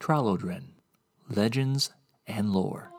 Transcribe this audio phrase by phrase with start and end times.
[0.00, 0.62] Tralodren
[1.28, 1.90] Legends
[2.26, 2.90] and Lore.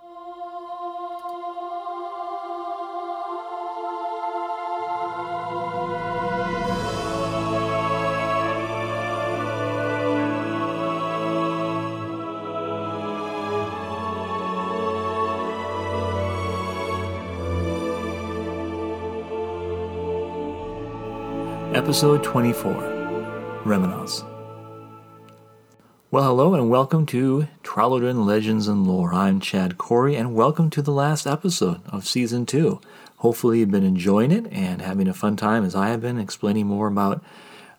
[21.74, 22.74] Episode 24
[23.66, 24.31] Remenos.
[26.12, 29.14] Well, hello and welcome to Tralodren Legends and Lore.
[29.14, 32.82] I'm Chad Corrie, and welcome to the last episode of Season 2.
[33.20, 36.68] Hopefully, you've been enjoying it and having a fun time as I have been, explaining
[36.68, 37.24] more about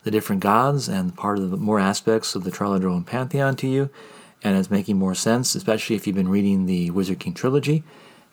[0.01, 3.91] the different gods and part of the more aspects of the Tralodren pantheon to you.
[4.43, 7.83] And it's making more sense, especially if you've been reading the Wizard King trilogy,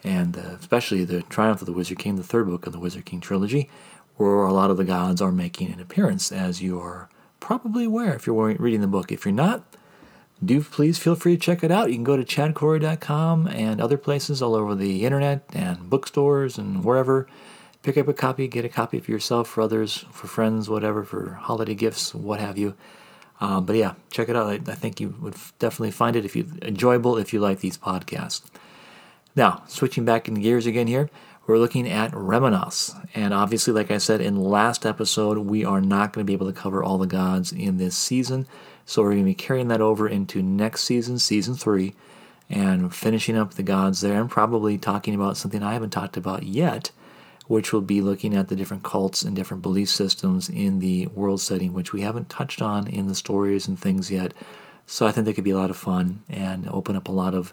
[0.02, 3.04] and uh, especially the Triumph of the Wizard King, the third book of the Wizard
[3.04, 3.68] King trilogy
[4.16, 8.14] where a lot of the gods are making an appearance, as you are probably aware
[8.14, 9.12] if you're reading the book.
[9.12, 9.62] If you're not,
[10.44, 11.90] do please feel free to check it out.
[11.90, 16.84] You can go to chadcorrie.com and other places all over the internet and bookstores and
[16.84, 17.26] wherever.
[17.82, 21.34] Pick up a copy, get a copy for yourself, for others, for friends, whatever, for
[21.34, 22.74] holiday gifts, what have you.
[23.40, 24.48] Um, but yeah, check it out.
[24.48, 27.78] I, I think you would definitely find it if you enjoyable if you like these
[27.78, 28.42] podcasts.
[29.34, 31.08] Now, switching back in gears again here
[31.50, 32.96] we're looking at Remenos.
[33.12, 36.46] And obviously, like I said in last episode, we are not going to be able
[36.46, 38.46] to cover all the gods in this season.
[38.86, 41.94] So we're going to be carrying that over into next season, season three,
[42.48, 46.44] and finishing up the gods there and probably talking about something I haven't talked about
[46.44, 46.92] yet,
[47.48, 51.40] which will be looking at the different cults and different belief systems in the world
[51.40, 54.34] setting, which we haven't touched on in the stories and things yet.
[54.86, 57.34] So I think that could be a lot of fun and open up a lot
[57.34, 57.52] of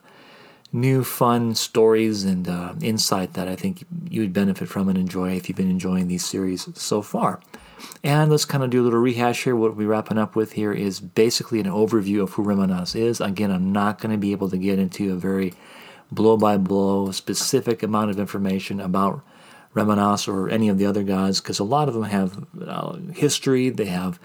[0.72, 5.36] new fun stories and uh, insight that I think you would benefit from and enjoy
[5.36, 7.40] if you've been enjoying these series so far.
[8.04, 9.56] And let's kind of do a little rehash here.
[9.56, 13.22] What we're wrapping up with here is basically an overview of who Remenos is.
[13.22, 15.54] Again, I'm not going to be able to get into a very
[16.12, 19.22] blow by blow specific amount of information about
[19.76, 23.70] Remenos or any of the other gods because a lot of them have uh, history,
[23.70, 24.20] they have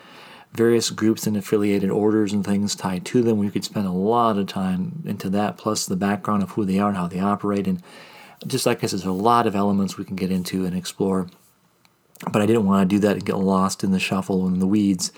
[0.52, 3.38] various groups and affiliated orders and things tied to them.
[3.38, 6.78] We could spend a lot of time into that, plus the background of who they
[6.78, 7.66] are and how they operate.
[7.66, 7.82] And
[8.46, 11.28] just like I said, there's a lot of elements we can get into and explore.
[12.30, 14.66] But I didn't want to do that and get lost in the shuffle and the
[14.66, 15.10] weeds,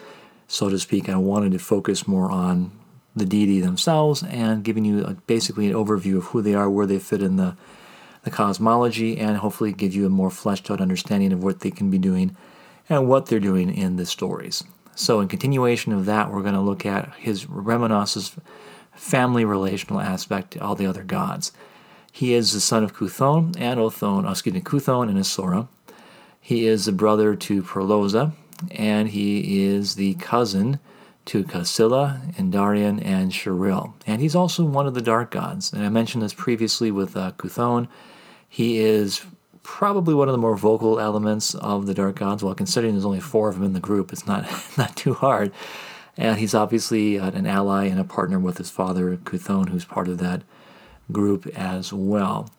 [0.47, 1.09] so to speak.
[1.09, 2.71] I wanted to focus more on
[3.17, 6.87] the deity themselves and giving you a, basically an overview of who they are, where
[6.87, 7.57] they fit in the,
[8.23, 11.91] the cosmology, and hopefully give you a more fleshed out understanding of what they can
[11.91, 12.37] be doing
[12.89, 14.65] and what they're doing in the stories.
[14.95, 18.37] So, in continuation of that, we're going to look at his Remenos's
[18.93, 21.53] family relational aspect to all the other gods.
[22.13, 25.67] He is the son of Cuthon and Othon, uh, excuse me, Cuthon and Isora.
[26.41, 28.33] He is the brother to Perloza,
[28.71, 30.79] and he is the cousin
[31.25, 33.95] to Casilla, Endarian, and Sharil.
[34.07, 35.73] And he's also one of the dark gods.
[35.73, 37.89] And I mentioned this previously with uh, Cuthon.
[38.49, 39.25] He is
[39.65, 42.45] probably one of the more vocal elements of the Dark Gods.
[42.45, 44.47] Well, considering there's only four of them in the group, it's not
[44.79, 45.51] not too hard.
[46.17, 50.07] And he's obviously uh, an ally and a partner with his father, Cuthon, who's part
[50.07, 50.43] of that
[51.11, 52.51] group as well.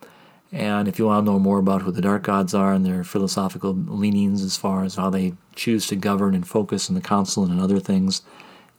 [0.52, 3.04] And if you want to know more about who the Dark Gods are and their
[3.04, 7.46] philosophical leanings as far as how they choose to govern and focus in the council
[7.46, 8.22] and other things,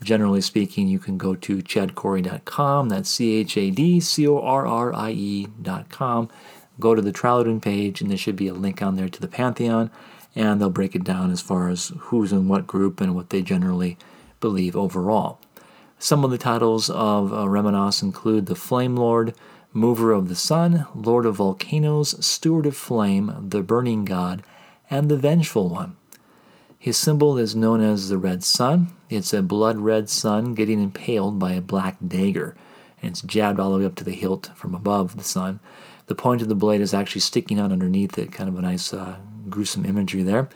[0.03, 2.89] generally speaking, you can go to chadcorrie.com.
[2.89, 6.29] That's C H A D C O R R I E.com
[6.81, 9.29] go to the Tralodren page, and there should be a link on there to the
[9.29, 9.91] Pantheon,
[10.35, 13.43] and they'll break it down as far as who's in what group and what they
[13.43, 13.97] generally
[14.41, 15.41] believe overall.
[15.99, 19.35] Some of the titles of uh, Remenos include the Flame Lord,
[19.73, 24.43] Mover of the Sun, Lord of Volcanoes, Steward of Flame, the Burning God,
[24.91, 25.97] and the Vengeful One.
[26.79, 28.93] His symbol is known as the Red Sun.
[29.09, 32.55] It's a blood red sun getting impaled by a black dagger,
[33.01, 35.61] and it's jabbed all the way up to the hilt from above the sun
[36.07, 38.33] the point of the blade is actually sticking out underneath it.
[38.33, 39.17] Kind of a nice, uh,
[39.49, 40.49] gruesome imagery there.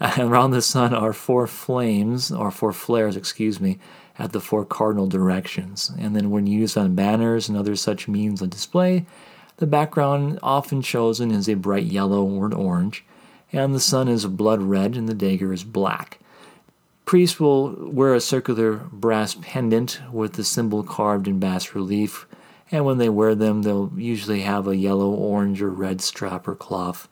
[0.00, 3.78] And around the sun are four flames, or four flares, excuse me,
[4.18, 5.90] at the four cardinal directions.
[5.98, 9.06] And then when used on banners and other such means of display,
[9.58, 13.04] the background often chosen is a bright yellow or an orange,
[13.52, 16.18] and the sun is blood red and the dagger is black.
[17.06, 22.26] Priests will wear a circular brass pendant with the symbol carved in bas relief
[22.70, 26.54] and when they wear them, they'll usually have a yellow, orange, or red strap or
[26.54, 27.08] cloth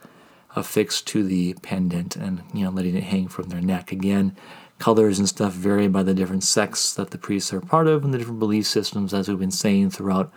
[0.57, 3.93] affixed to the pendant and you know letting it hang from their neck.
[3.93, 4.37] Again,
[4.79, 8.13] colors and stuff vary by the different sects that the priests are part of and
[8.13, 10.33] the different belief systems, as we've been saying throughout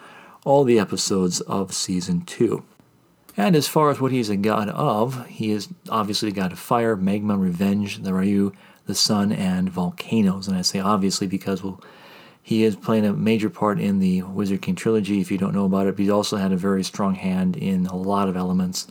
[0.45, 2.63] all the episodes of season two.
[3.35, 6.59] And as far as what he's a god of, he is obviously a god of
[6.59, 8.51] fire, magma, revenge, the Ryu,
[8.87, 10.47] the sun, and volcanoes.
[10.47, 11.81] And I say obviously because we'll
[12.47, 15.19] He is playing a major part in the Wizard King trilogy.
[15.19, 17.87] If you don't know about it, but he's also had a very strong hand in
[17.87, 18.87] a lot of elements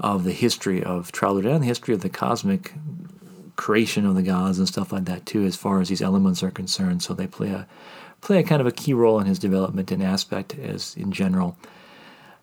[0.00, 2.72] of the history of Tralodren and the history of the cosmic
[3.54, 6.50] creation of the gods and stuff like that too, as far as these elements are
[6.50, 7.00] concerned.
[7.00, 7.68] So they play a
[8.22, 11.56] play a kind of a key role in his development and aspect as in general.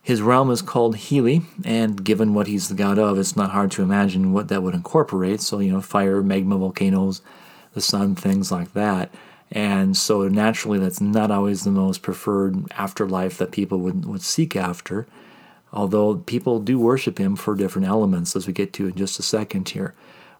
[0.02, 3.72] His realm is called Healy, and given what he's the god of, it's not hard
[3.72, 5.42] to imagine what that would incorporate.
[5.42, 7.22] So, you know, fire, magma, volcanoes,
[7.74, 9.14] the sun, things like that.
[9.52, 14.56] And so, naturally, that's not always the most preferred afterlife that people would, would seek
[14.56, 15.08] after,
[15.72, 19.24] although people do worship him for different elements, as we get to in just a
[19.24, 19.94] second here.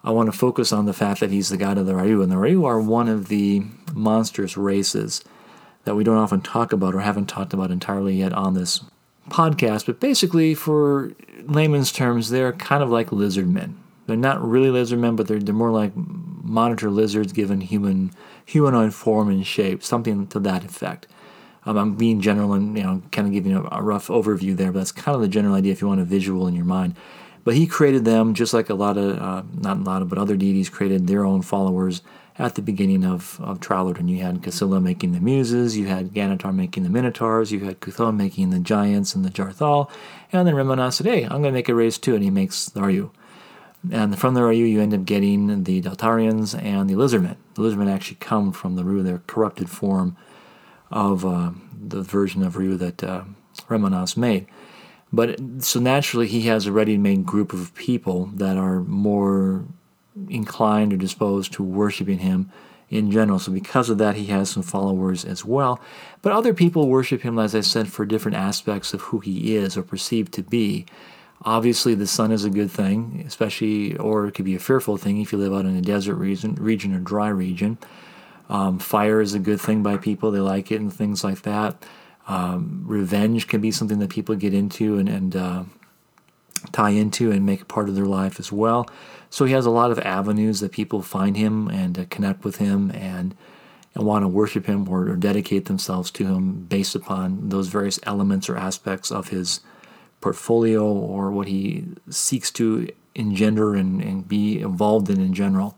[0.04, 2.32] I want to focus on the fact that he's the god of the Ryu, and
[2.32, 3.64] the Ryu are one of the
[3.94, 5.24] monstrous races
[5.86, 8.84] that we don't often talk about or haven't talked about entirely yet on this
[9.30, 11.14] podcast, but basically, for
[11.44, 13.78] layman's terms, they're kind of like lizard men.
[14.06, 18.12] They're not really lizard men, but they're, they're more like monitor lizards given human
[18.48, 21.06] humanoid form and shape, something to that effect.
[21.66, 24.72] Um, I'm being general and you know kind of giving a, a rough overview there,
[24.72, 26.96] but that's kind of the general idea if you want a visual in your mind.
[27.44, 30.18] But he created them just like a lot of, uh, not a lot of, but
[30.18, 32.02] other deities created their own followers
[32.40, 34.10] at the beginning of, of Tralodren.
[34.10, 38.18] You had Casilla making the Muses, you had Ganatar making the Minotaurs, you had Cuthon
[38.18, 39.90] making the Giants and the Jarthal,
[40.32, 42.68] and then Remenos said, hey, I'm going to make a race too, and he makes
[42.68, 43.12] the Ryu.
[43.92, 47.38] And from the Ryu, you end up getting the Deltarians and the Lizardmen.
[47.56, 50.18] The Lizardmen actually come from the Ryu, their corrupted form
[50.92, 53.24] of uh, the version of Ryu that uh,
[54.16, 54.48] made.
[55.12, 59.66] But so naturally, he has a ready made group of people that are more
[60.30, 62.52] inclined or disposed to worshiping him
[62.90, 63.40] in general.
[63.40, 65.80] So, because of that, he has some followers as well.
[66.22, 69.78] But other people worship him, as I said, for different aspects of who he is
[69.78, 70.86] or perceived to be.
[71.44, 75.22] Obviously, the sun is a good thing, especially, or it could be a fearful thing
[75.22, 77.78] if you live out in a desert region, region or dry region.
[78.50, 81.86] Um, fire is a good thing by people; they like it and things like that.
[82.28, 85.64] Um, revenge can be something that people get into and, and uh,
[86.72, 88.90] tie into and make a part of their life as well.
[89.30, 92.58] So he has a lot of avenues that people find him and uh, connect with
[92.58, 93.36] him and
[93.96, 98.00] and want to worship him or, or, dedicate themselves to him based upon those various
[98.04, 99.62] elements or aspects of his
[100.22, 105.78] portfolio or what he seeks to engender and, and be involved in in general.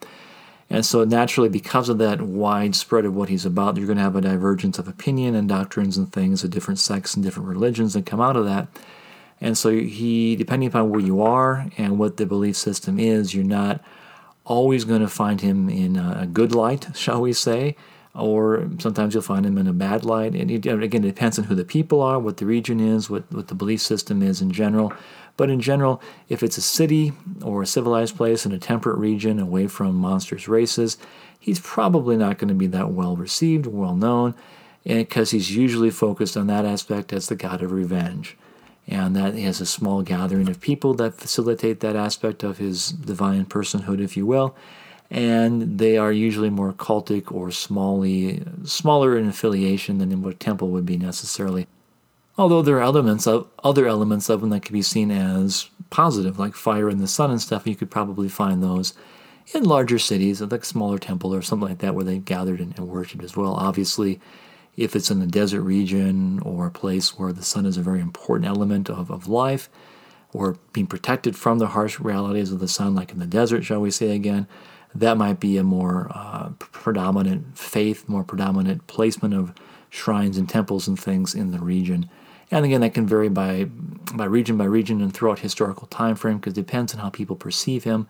[0.70, 4.16] And so, naturally, because of that widespread of what he's about, you're going to have
[4.16, 8.06] a divergence of opinion and doctrines and things of different sects and different religions that
[8.06, 8.68] come out of that.
[9.42, 13.44] And so he, depending upon where you are and what the belief system is, you're
[13.44, 13.82] not
[14.46, 17.76] always going to find him in a good light, shall we say,
[18.16, 20.34] or sometimes you'll find him in a bad light.
[20.36, 23.48] And again, it depends on who the people are, what the region is, what, what
[23.48, 24.94] the belief system is in general.
[25.38, 29.40] But in general, if it's a city or a civilized place in a temperate region
[29.40, 30.98] away from monstrous races,
[31.40, 34.36] he's probably not going to be that well received, well known,
[34.84, 38.38] because he's usually focused on that aspect as the god of revenge
[38.90, 42.90] and that he has a small gathering of people that facilitate that aspect of his
[42.90, 44.56] divine personhood, if you will.
[45.12, 50.86] And they are usually more cultic or smally, smaller in affiliation than what temple would
[50.86, 51.68] be necessarily.
[52.38, 56.40] Although there are elements of other elements of them that can be seen as positive,
[56.40, 57.68] like fire and the sun and stuff.
[57.68, 58.94] You could probably find those
[59.54, 62.88] in larger cities, like smaller temple or something like that, where they gathered and, and
[62.88, 63.54] worshipped as well.
[63.54, 64.20] Obviously,
[64.78, 68.00] if it's in a desert region or a place where the sun is a very
[68.00, 69.70] important element of, of life,
[70.32, 73.82] or being protected from the harsh realities of the sun, like in the desert, shall
[73.82, 74.48] we say again,
[74.96, 79.54] that might be a more uh, predominant faith, more predominant placement of
[79.90, 82.10] shrines and temples and things in the region.
[82.52, 83.66] And again, that can vary by
[84.14, 87.36] by region by region and throughout historical time frame because it depends on how people
[87.36, 88.08] perceive him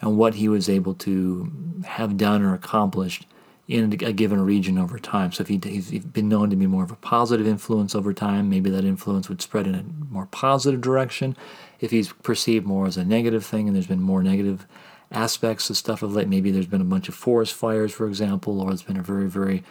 [0.00, 1.52] and what he was able to
[1.84, 3.26] have done or accomplished
[3.66, 5.32] in a given region over time.
[5.32, 8.50] So if he, he's been known to be more of a positive influence over time,
[8.50, 11.36] maybe that influence would spread in a more positive direction.
[11.80, 14.66] If he's perceived more as a negative thing and there's been more negative
[15.10, 18.60] aspects of stuff of late, maybe there's been a bunch of forest fires, for example,
[18.60, 19.62] or it's been a very, very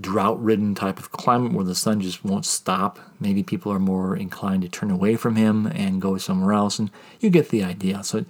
[0.00, 2.98] drought ridden type of climate where the sun just won't stop.
[3.18, 6.90] Maybe people are more inclined to turn away from him and go somewhere else, and
[7.20, 8.02] you get the idea.
[8.02, 8.24] So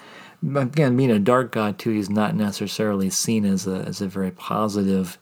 [0.55, 4.31] again, being a dark god too, he's not necessarily seen as a as a very
[4.31, 5.19] positive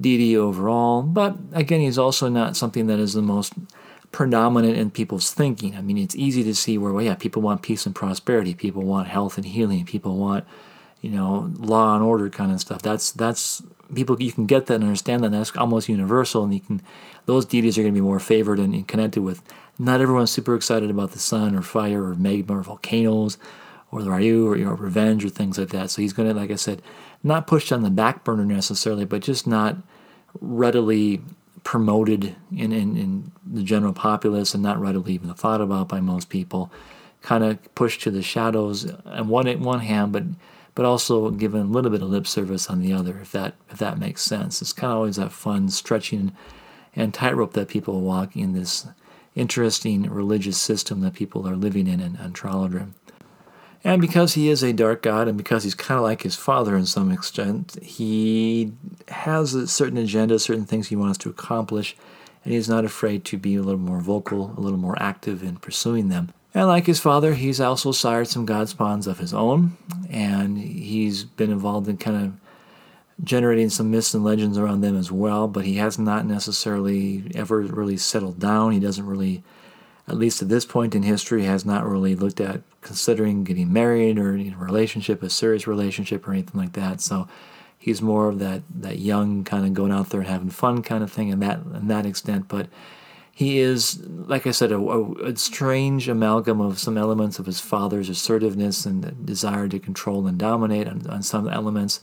[0.00, 1.02] deity overall.
[1.02, 3.54] But again, he's also not something that is the most
[4.12, 5.76] predominant in people's thinking.
[5.76, 8.82] I mean, it's easy to see where, well, yeah, people want peace and prosperity, people
[8.82, 10.44] want health and healing, people want,
[11.00, 12.82] you know, law and order kind of stuff.
[12.82, 13.62] That's that's
[13.94, 15.30] people you can get that and understand that.
[15.30, 16.82] That's almost universal, and you can
[17.26, 19.42] those deities are going to be more favored and, and connected with.
[19.78, 23.38] Not everyone's super excited about the sun or fire or magma or volcanoes
[23.90, 25.90] or the Ryu or you know, revenge or things like that.
[25.90, 26.82] So he's going to, like I said,
[27.22, 29.76] not pushed on the back burner necessarily, but just not
[30.40, 31.22] readily
[31.70, 36.28] promoted in, in, in the general populace and not readily even thought about by most
[36.28, 36.68] people.
[37.22, 40.24] Kind of pushed to the shadows on one one hand, but
[40.74, 43.78] but also given a little bit of lip service on the other, if that if
[43.78, 44.60] that makes sense.
[44.60, 46.32] It's kind of always that fun stretching
[46.96, 48.88] and tightrope that people walk in this
[49.36, 52.94] interesting religious system that people are living in in, in.
[53.82, 56.76] And because he is a dark god, and because he's kind of like his father
[56.76, 58.72] in some extent, he
[59.08, 61.96] has a certain agenda, certain things he wants to accomplish,
[62.44, 65.56] and he's not afraid to be a little more vocal, a little more active in
[65.56, 66.30] pursuing them.
[66.52, 69.76] And like his father, he's also sired some god spawns of his own,
[70.10, 72.32] and he's been involved in kind of
[73.24, 77.60] generating some myths and legends around them as well, but he has not necessarily ever
[77.60, 78.72] really settled down.
[78.72, 79.42] He doesn't really
[80.10, 84.18] at least at this point in history, has not really looked at considering getting married
[84.18, 87.00] or in a relationship, a serious relationship or anything like that.
[87.00, 87.28] So
[87.78, 91.02] he's more of that that young kind of going out there and having fun kind
[91.04, 92.48] of thing, in that in that extent.
[92.48, 92.68] But
[93.32, 98.10] he is, like I said, a, a, strange amalgam of some elements of his father's
[98.10, 102.00] assertiveness and desire to control and dominate on, on some elements,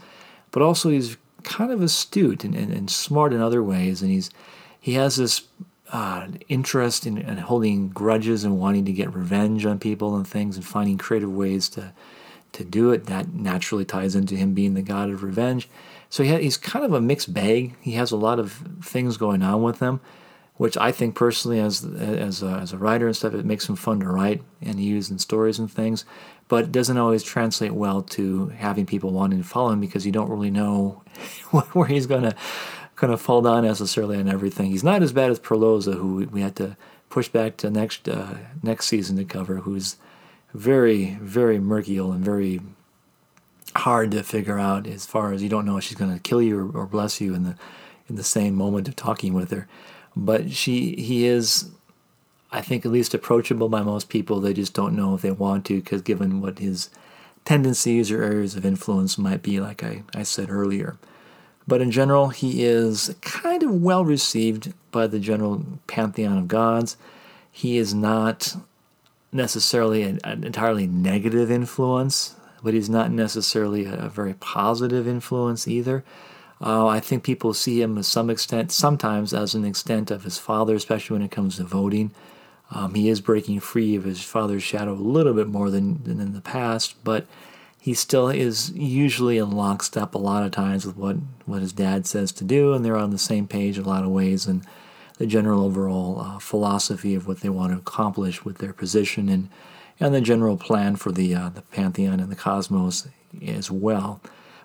[0.50, 4.32] but also he's kind of astute and, and, and smart in other ways, and he's
[4.80, 5.44] he has this
[5.92, 10.58] uh, interest in, in, holding grudges and wanting to get revenge on people and things
[10.58, 11.94] and finding creative ways to
[12.54, 13.06] to do it.
[13.06, 15.70] That naturally ties into him being the god of revenge.
[16.10, 17.76] So he ha- he's kind of a mixed bag.
[17.82, 20.02] He has a lot of things going on with him,
[20.56, 23.76] which I think personally, as as a, as a writer and stuff, it makes him
[23.76, 26.04] fun to write and use in stories and things.
[26.50, 30.12] But it doesn't always translate well to having people wanting to follow him because you
[30.12, 31.04] don't really know
[31.74, 32.36] where he's going to
[32.98, 34.72] kind of fall down necessarily on everything.
[34.72, 36.76] He's not as bad as Perloza, who we had to
[37.10, 39.96] push back to next uh, next season to cover, who's
[40.54, 42.60] very very murky and very
[43.76, 46.42] hard to figure out as far as you don't know if she's going to kill
[46.42, 47.56] you or, or, bless you in the
[48.10, 49.68] in the same moment of talking with her.
[50.16, 51.70] But she he is.
[52.50, 54.40] I think at least approachable by most people.
[54.40, 56.90] They just don't know if they want to, because given what his
[57.44, 60.98] tendencies or areas of influence might be, like I, I said earlier.
[61.68, 66.96] But in general, he is kind of well received by the general pantheon of gods.
[67.52, 68.56] He is not
[69.32, 75.68] necessarily an, an entirely negative influence, but he's not necessarily a, a very positive influence
[75.68, 76.04] either.
[76.60, 80.38] Uh, I think people see him to some extent, sometimes as an extent of his
[80.38, 82.12] father, especially when it comes to voting.
[82.72, 86.20] Um, he is breaking free of his father's shadow a little bit more than, than
[86.20, 87.26] in the past, but
[87.88, 91.16] he still is usually in lockstep a lot of times with what,
[91.46, 94.10] what his dad says to do, and they're on the same page a lot of
[94.10, 94.62] ways, and
[95.20, 99.48] the general overall uh, philosophy of what they want to accomplish with their position and
[100.02, 103.08] and the general plan for the uh, the pantheon and the cosmos
[103.48, 104.20] as well.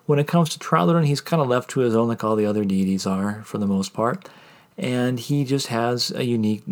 [0.07, 2.47] When it comes to Tralodren, he's kind of left to his own, like all the
[2.47, 4.29] other deities are for the most part,
[4.76, 6.64] and he just has a unique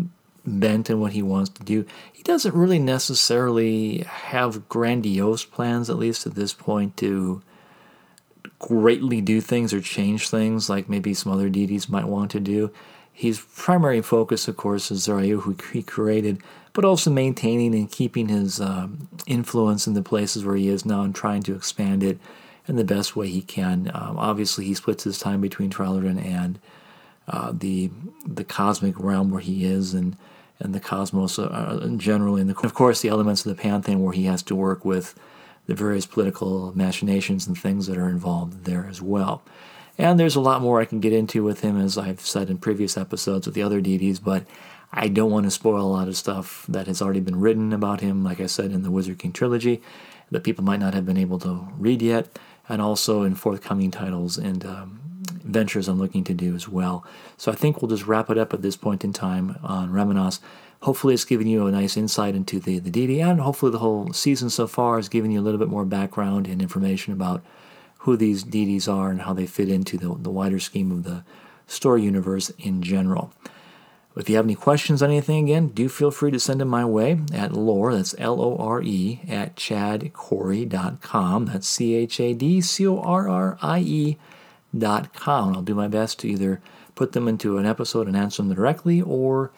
[0.47, 1.85] bent in what he wants to do.
[2.12, 7.42] He doesn't really necessarily have grandiose plans, at least at this point, to
[8.59, 12.70] greatly do things or change things like maybe some other deities might want to do.
[13.12, 16.42] His primary focus, of course, is the Ryu, who he created,
[16.73, 21.02] but also maintaining and keeping his um, influence in the places where he is now
[21.02, 22.18] and trying to expand it
[22.66, 23.90] in the best way he can.
[23.92, 26.59] Um, obviously, he splits his time between Tralodren and
[27.28, 27.90] uh, the
[28.26, 30.16] the cosmic realm where he is, and
[30.58, 34.12] and the cosmos uh, generally, and the, of course the elements of the pantheon where
[34.12, 35.14] he has to work with
[35.66, 39.42] the various political machinations and things that are involved there as well.
[39.96, 42.58] And there's a lot more I can get into with him, as I've said in
[42.58, 44.44] previous episodes with the other deities, but
[44.92, 48.00] I don't want to spoil a lot of stuff that has already been written about
[48.00, 49.82] him, like I said in the Wizard King trilogy,
[50.30, 54.38] that people might not have been able to read yet, and also in forthcoming titles
[54.38, 55.00] and um,
[55.50, 57.04] ventures I'm looking to do as well.
[57.37, 60.40] So I think we'll just wrap it up at this point in time on Remenos.
[60.83, 64.12] Hopefully, it's given you a nice insight into the, the deity, and hopefully, the whole
[64.14, 67.45] season so far has given you a little bit more background and information about
[67.99, 71.23] who these deities are and how they fit into the, the wider scheme of the
[71.66, 73.30] story universe in general.
[74.16, 76.85] If you have any questions on anything, again, do feel free to send them my
[76.85, 81.47] way at lore, that's L O R E, at chadcorrie.com.
[81.47, 84.19] That's C H A D C O R R I E
[85.14, 85.54] com.
[85.54, 86.60] I'll do my best to either
[86.94, 89.52] put them into an episode and answer them directly or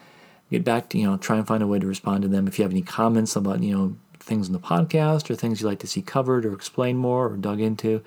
[0.50, 2.46] get back to, you know, try and find a way to respond to them.
[2.46, 5.68] If you have any comments about, you know, things in the podcast or things you'd
[5.68, 8.02] like to see covered or explain more or dug into,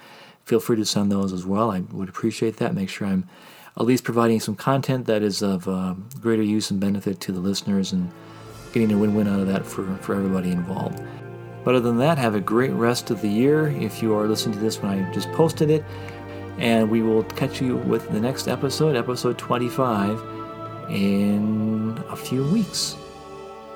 [0.45, 1.71] feel free to send those as well.
[1.71, 2.73] I would appreciate that.
[2.73, 3.27] Make sure I'm
[3.77, 7.39] at least providing some content that is of uh, greater use and benefit to the
[7.39, 8.09] listeners and
[8.71, 11.01] getting a win win out of that for, for everybody involved.
[11.65, 13.67] But other than that, have a great rest of the year.
[13.67, 15.83] If you are listening to this when I just posted it,
[16.57, 20.21] And we will catch you with the next episode, episode 25,
[20.89, 22.95] in a few weeks.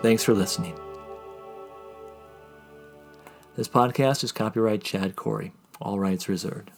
[0.02, 0.80] Thanks for listening.
[3.56, 5.52] This podcast is copyright Chad Corrie.
[5.82, 6.72] All rights reserved.